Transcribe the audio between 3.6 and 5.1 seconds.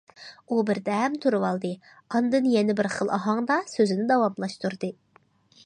سۆزىنى داۋاملاشتۇردى.